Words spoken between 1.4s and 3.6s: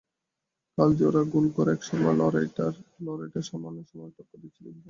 করে একসময় লড়াইটায়